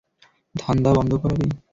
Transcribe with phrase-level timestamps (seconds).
[0.55, 1.47] ধান্দা বন্ধ করাবি।